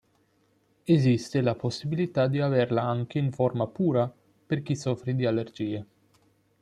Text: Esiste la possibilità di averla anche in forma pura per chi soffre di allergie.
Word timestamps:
Esiste 0.87 1.41
la 1.43 1.53
possibilità 1.53 2.25
di 2.25 2.39
averla 2.39 2.81
anche 2.81 3.19
in 3.19 3.31
forma 3.31 3.67
pura 3.67 4.11
per 4.47 4.63
chi 4.63 4.75
soffre 4.75 5.13
di 5.13 5.27
allergie. 5.27 5.85